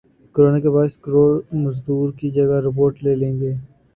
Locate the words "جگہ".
2.37-2.57